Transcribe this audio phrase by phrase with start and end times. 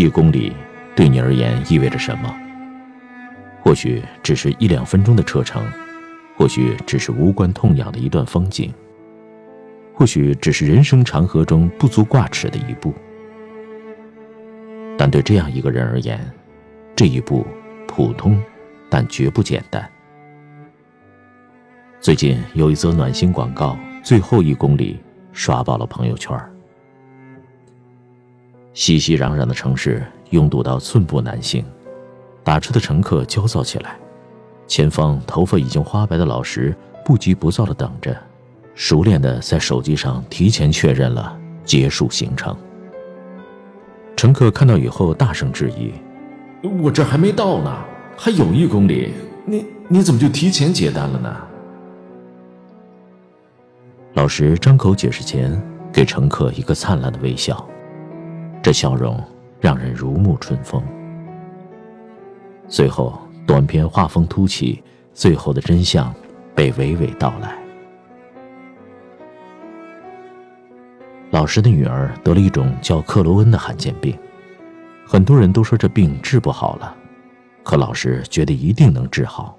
[0.00, 0.50] 一公里
[0.96, 2.34] 对你而言意味着什么？
[3.60, 5.62] 或许只是一两分钟的车程，
[6.38, 8.72] 或许只是无关痛痒的一段风景，
[9.92, 12.94] 或许只是人生长河中不足挂齿的一步。
[14.96, 16.18] 但对这样一个人而言，
[16.96, 17.46] 这一步
[17.86, 18.42] 普通，
[18.88, 19.86] 但绝不简单。
[22.00, 24.98] 最近有一则暖心广告，最后一公里
[25.34, 26.34] 刷爆了朋友圈。
[28.80, 31.62] 熙熙攘攘的城市拥堵到寸步难行，
[32.42, 33.94] 打车的乘客焦躁起来，
[34.66, 38.16] 前方头发已经花白的老石不急不躁地等着，
[38.74, 42.56] 熟练地在手机上提前确认了结束行程。
[44.16, 45.92] 乘客看到以后，大声质疑
[46.82, 47.76] ：“我这还没到呢，
[48.16, 49.12] 还有一公里，
[49.44, 51.36] 你你怎么就提前结单了呢？”
[54.16, 57.62] 老石张口解释前，给乘客一个灿烂的微笑，
[58.70, 59.20] 这笑容
[59.60, 60.80] 让人如沐春风。
[62.68, 64.80] 随后，短片画风突起，
[65.12, 66.14] 最后的真相
[66.54, 67.58] 被娓娓道来。
[71.32, 74.16] 老师的女儿得了一种叫克罗恩的罕见病，
[75.04, 76.96] 很多人都说这病治不好了，
[77.64, 79.58] 可老师觉得一定能治好。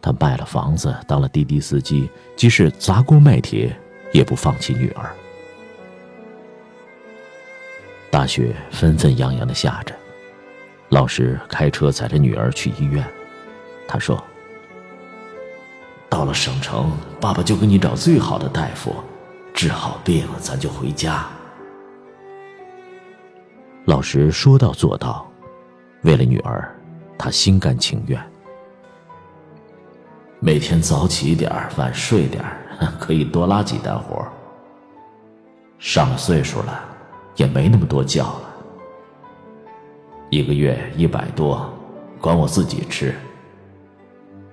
[0.00, 3.78] 他卖了房子，当了滴滴司机，即使砸锅卖铁，
[4.14, 5.10] 也不放弃女儿。
[8.10, 9.94] 大雪纷纷扬扬的下着，
[10.88, 13.04] 老师开车载着女儿去医院。
[13.86, 14.22] 他说
[16.08, 18.94] ：“到了省城，爸爸就给你找最好的大夫。”
[19.54, 21.26] 治好病，咱就回家。
[23.86, 25.28] 老师说到做到，
[26.02, 26.72] 为了女儿，
[27.18, 28.22] 他心甘情愿。
[30.38, 32.44] 每天早起点晚睡点
[33.00, 34.24] 可以多拉几单活。
[35.80, 36.87] 上了岁数了，
[37.38, 38.42] 也没那么多觉了。
[40.28, 41.72] 一个月一百多，
[42.20, 43.14] 管我自己吃。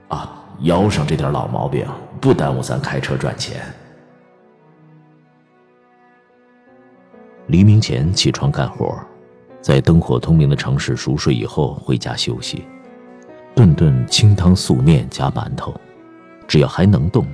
[0.08, 1.86] 啊，腰上这点老毛病
[2.22, 3.62] 不耽误咱开车赚钱。
[7.48, 8.98] 黎明前起床干活，
[9.62, 12.64] 在灯火通明的城市熟睡以后回家休息，
[13.56, 15.74] 顿顿清汤素面加馒头，
[16.48, 17.26] 只要还能动，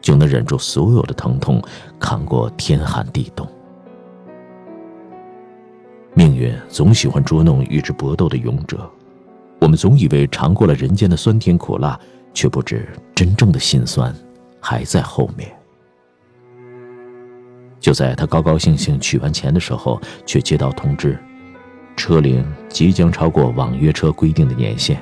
[0.00, 1.62] 就能忍住所有的疼痛，
[1.98, 3.48] 扛过天寒地冻。
[6.18, 8.90] 命运总喜欢捉弄与之搏斗的勇者，
[9.60, 12.00] 我们总以为尝过了人间的酸甜苦辣，
[12.32, 14.14] 却不知真正的辛酸
[14.58, 15.54] 还在后面。
[17.78, 21.18] 就在他高高兴兴取完钱的时候，却接到通知，
[21.98, 24.98] 车龄即将超过网约车规定的年限。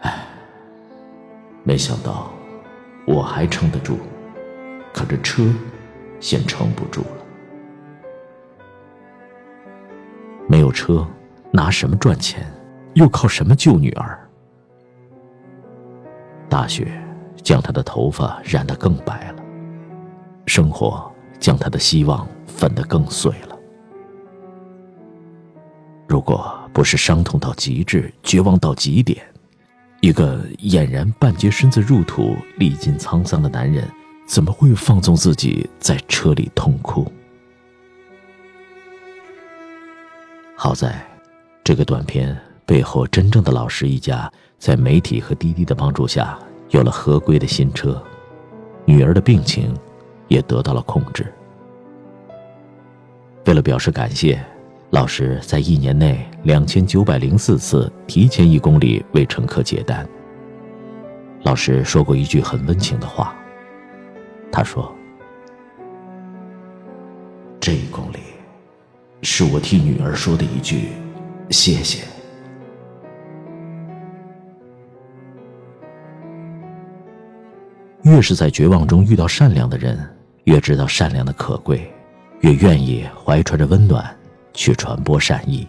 [0.00, 0.26] 唉，
[1.62, 2.32] 没想到
[3.06, 3.98] 我还撑得住，
[4.92, 5.44] 可这车
[6.18, 7.23] 先撑不住了。
[10.46, 11.06] 没有车，
[11.52, 12.46] 拿什么赚钱？
[12.94, 14.18] 又靠什么救女儿？
[16.48, 16.86] 大雪
[17.42, 19.42] 将他的头发染得更白了。
[20.46, 21.10] 生活
[21.40, 23.58] 将他的希望粉得更碎了。
[26.06, 29.24] 如果不是伤痛到极致、绝望到极点，
[30.00, 33.88] 一个俨然半截身子入土、历尽沧桑的男人，
[34.26, 37.10] 怎么会放纵自己在车里痛哭？
[40.64, 40.98] 好在，
[41.62, 46.38] 这个短片背后真正的老师一家，在媒体和滴滴的帮助下，
[46.70, 48.02] 有了合规的新车，
[48.86, 49.76] 女儿的病情。
[50.28, 51.30] 也得到了控制。
[53.44, 54.42] 为了表示感谢，
[54.88, 60.08] 老师在一年内两千九百零四次提前一公里为乘客接单。
[61.42, 63.36] 老师说过一句很温情的话，
[64.50, 64.90] 他说
[67.60, 68.16] ：“这一公里，
[69.24, 70.90] 是我替女儿说的一句
[71.50, 72.04] 谢谢。”
[78.02, 79.98] 越是在绝望中遇到善良的人。
[80.44, 81.90] 越知道善良的可贵，
[82.40, 84.14] 越愿意怀揣着温暖
[84.52, 85.66] 去传播善意，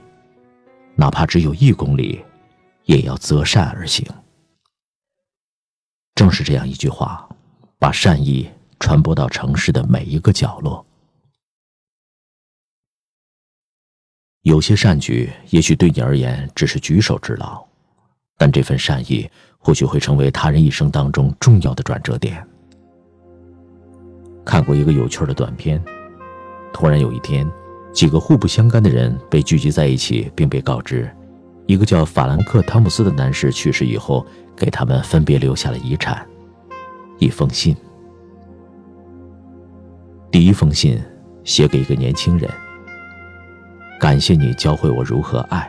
[0.95, 2.21] 哪怕只有一公里，
[2.83, 4.05] 也要择善而行。
[6.13, 7.25] 正是这样一句话，
[7.79, 10.85] 把善意传播到城市的每一个角落。
[14.45, 17.65] 有些善举也许对你而言只是举手之劳，
[18.37, 19.27] 但这份善意
[19.57, 22.45] 或许会成为他人一生当中重要的转折点。
[24.45, 25.83] 看过一个有趣的短片，
[26.71, 27.49] 突然有一天，
[27.91, 31.09] 几个互不相干的人被聚集在一起，并被告知，
[31.65, 34.23] 一个叫法兰克·汤姆斯的男士去世以后，
[34.55, 36.23] 给他们分别留下了遗产，
[37.17, 37.75] 一封信。
[40.29, 41.01] 第一封信
[41.43, 42.47] 写给一个年轻人，
[44.05, 45.67] 感谢你教会我如何爱。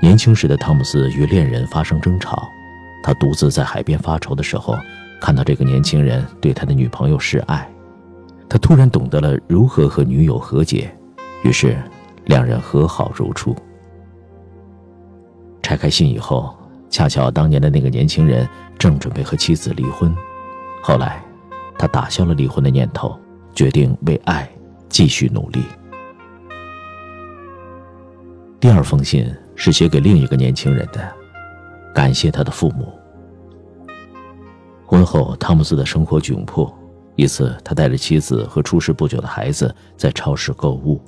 [0.00, 2.48] 年轻时的汤姆斯与恋人发生争吵，
[3.02, 4.74] 他独自在海边发愁的时候，
[5.20, 7.70] 看到这个年轻人对他的女朋友示爱，
[8.48, 10.90] 他突然懂得了如何和女友和解，
[11.42, 11.76] 于是
[12.24, 13.54] 两人和好如初。
[15.62, 16.56] 拆开信以后，
[16.88, 18.48] 恰巧当年的那个年轻人
[18.78, 20.16] 正准备和妻子离婚，
[20.82, 21.22] 后来，
[21.78, 23.14] 他打消了离婚的念头，
[23.54, 24.48] 决定为爱
[24.88, 25.62] 继续努力。
[28.64, 31.14] 第二封信是写给另一个年轻人的，
[31.94, 32.90] 感谢他的父母。
[34.86, 36.74] 婚后，汤姆斯的生活窘迫。
[37.14, 40.98] 一次，他带着妻子和出世不久的孩子在超市购物，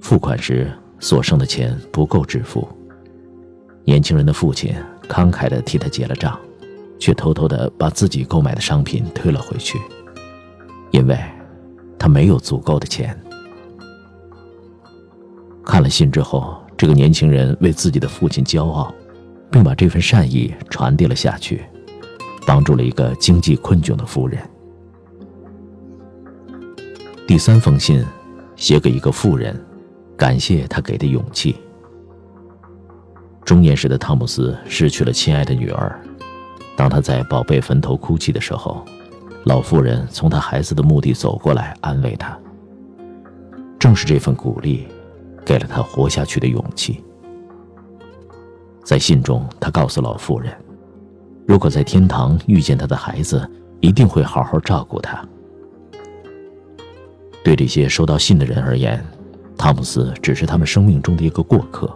[0.00, 0.68] 付款时
[0.98, 2.66] 所剩的钱不够支付。
[3.84, 4.74] 年轻人的父亲
[5.08, 6.36] 慷慨地替他结了账，
[6.98, 9.78] 却偷偷地把自己购买的商品退了回去，
[10.90, 11.16] 因为，
[11.96, 13.16] 他没有足够的钱。
[15.64, 16.60] 看了信之后。
[16.76, 18.92] 这个年轻人为自己的父亲骄傲，
[19.50, 21.64] 并把这份善意传递了下去，
[22.46, 24.38] 帮助了一个经济困窘的妇人。
[27.26, 28.04] 第三封信，
[28.56, 29.58] 写给一个妇人，
[30.16, 31.56] 感谢他给的勇气。
[33.44, 36.00] 中年时的汤姆斯失去了亲爱的女儿，
[36.76, 38.84] 当他在宝贝坟头哭泣的时候，
[39.44, 42.38] 老妇人从他孩子的墓地走过来安慰他。
[43.78, 44.86] 正是这份鼓励。
[45.44, 47.02] 给了他活下去的勇气。
[48.82, 50.52] 在信中，他告诉老妇人，
[51.46, 53.48] 如果在天堂遇见他的孩子，
[53.80, 55.22] 一定会好好照顾他。
[57.42, 59.04] 对这些收到信的人而言，
[59.56, 61.94] 汤姆斯只是他们生命中的一个过客，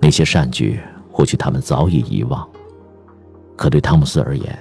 [0.00, 0.80] 那些善举
[1.10, 2.48] 或许他们早已遗忘，
[3.56, 4.58] 可对汤姆斯而言，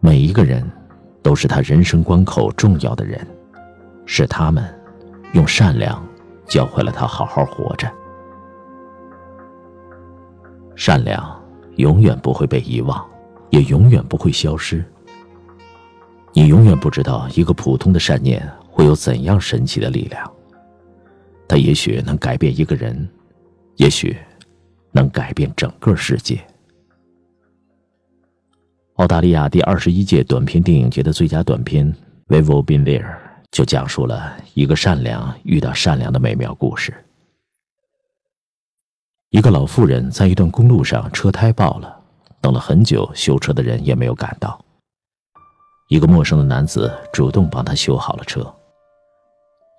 [0.00, 0.70] 每一个人
[1.22, 3.26] 都是他人生关口重要的人，
[4.04, 4.64] 是他们
[5.32, 6.02] 用善良。
[6.52, 7.90] 教会了他好好活着。
[10.76, 11.42] 善良
[11.76, 13.02] 永远不会被遗忘，
[13.48, 14.84] 也永远不会消失。
[16.34, 20.30] 你永远不知道一个普通的善念会有怎样神奇的力量。
[21.48, 23.08] 它也许能改变一个人，
[23.76, 24.14] 也许
[24.90, 26.38] 能改变整个世界。
[28.96, 31.90] 澳大利亚第二十一届短片电影节的最佳短片
[32.28, 33.00] 《We've Been There》。
[33.52, 36.92] 就讲述了一个善良遇到善良的美妙故事。
[39.28, 42.00] 一个老妇人在一段公路上车胎爆了，
[42.40, 44.58] 等了很久，修车的人也没有赶到。
[45.88, 48.42] 一个陌生的男子主动帮他修好了车。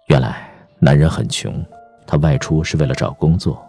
[0.08, 1.66] 原来男人很穷，
[2.06, 3.60] 他外出是为了找工作，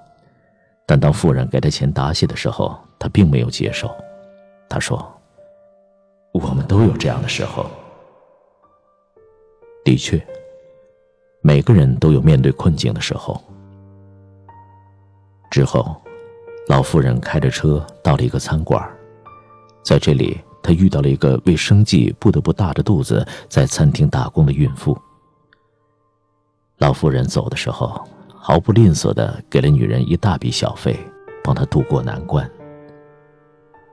[0.84, 3.90] 但当妇人给他钱答谢的时候，他并没有接受。
[4.68, 5.10] 他说
[6.32, 7.70] ：“我们都有这样的时候。”
[9.84, 10.18] 的确，
[11.42, 13.38] 每个人都有面对困境的时候。
[15.50, 15.94] 之后，
[16.68, 18.82] 老妇人开着车到了一个餐馆，
[19.84, 24.98] 在这里，她遇到了一个为生计不得不大着肚子在餐厅打工的孕妇。
[26.78, 28.02] 老妇人走的时候，
[28.34, 30.98] 毫不吝啬的给了女人一大笔小费，
[31.44, 32.50] 帮她渡过难关。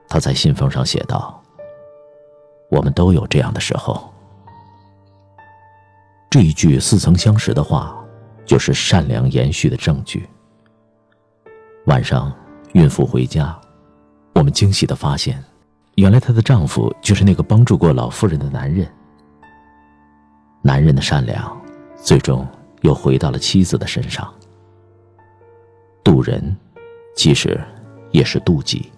[0.08, 1.44] 她在信封上写道
[2.72, 4.10] ：“我们都有这样的时候。”
[6.32, 7.94] 这一句似曾相识的话，
[8.46, 10.26] 就是善良延续的证据。
[11.88, 12.34] 晚上，
[12.72, 13.60] 孕妇回家，
[14.36, 15.44] 我们惊喜的发现，
[15.96, 18.90] 原来她的丈夫就是那个帮助过老妇人的男人。
[20.62, 21.62] 男人的善良，
[21.98, 22.48] 最终
[22.80, 24.34] 又回到了妻子的身上。
[26.02, 26.56] 渡人，
[27.14, 27.60] 其实
[28.12, 28.90] 也是渡己。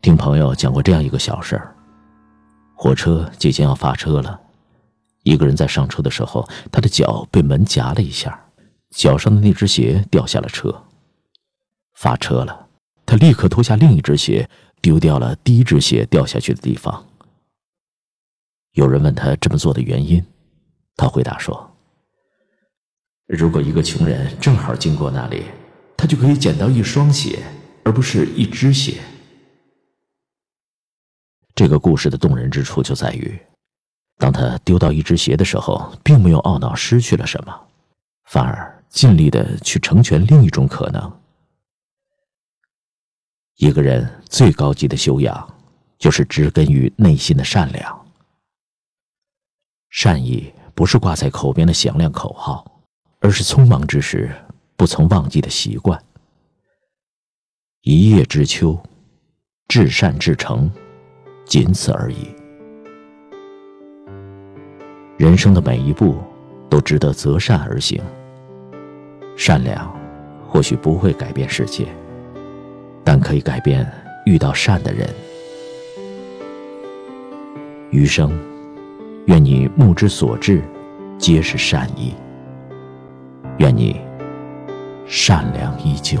[0.00, 1.76] 听朋友讲过这样一个小事儿。
[2.82, 4.40] 火车即将要发车了，
[5.22, 8.46] 一个人在上车的时候，他的脚被门夹了一下，
[8.88, 10.84] 脚上的那只鞋掉下了车。
[11.92, 12.68] 发车了，
[13.04, 14.48] 他立刻脱下另一只鞋，
[14.80, 17.06] 丢掉了第一只鞋掉下去的地方。
[18.72, 20.24] 有人问他这么做的原因，
[20.96, 21.76] 他回答说
[23.28, 25.42] ：“如果一个穷人正好经过那里，
[25.98, 27.42] 他就可以捡到一双鞋，
[27.84, 28.94] 而不是一只鞋。”
[31.60, 33.38] 这个故事的动人之处就在于，
[34.16, 37.54] 当他丢到一只鞋的时候，并没有懊恼失去了什么，
[38.24, 41.20] 反而尽力的去成全另一种可能。
[43.56, 45.54] 一个人最高级的修养，
[45.98, 48.06] 就是植根于内心的善良。
[49.90, 52.80] 善意不是挂在口边的响亮口号，
[53.20, 54.34] 而是匆忙之时
[54.78, 56.02] 不曾忘记的习惯。
[57.82, 58.82] 一叶知秋，
[59.68, 60.72] 至善至诚。
[61.50, 62.28] 仅此而已。
[65.18, 66.14] 人生的每一步，
[66.68, 68.00] 都值得择善而行。
[69.36, 69.92] 善良
[70.46, 71.88] 或许不会改变世界，
[73.02, 73.84] 但可以改变
[74.26, 75.08] 遇到善的人。
[77.90, 78.30] 余生，
[79.26, 80.62] 愿你目之所至，
[81.18, 82.14] 皆是善意。
[83.58, 84.00] 愿你
[85.04, 86.20] 善良依旧。